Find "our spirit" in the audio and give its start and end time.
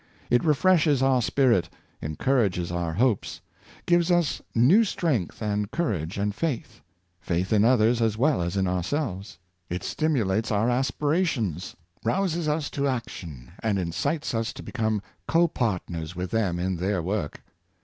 1.03-1.69